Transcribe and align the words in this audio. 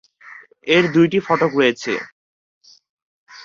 এর 0.67 0.83
দুইটি 0.93 1.19
ফটক 1.27 1.51
রয়েছে। 1.55 1.93